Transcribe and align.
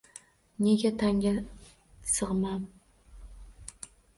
Netay, 0.63 0.91
tanga 1.01 1.33
sig’mam 2.13 2.61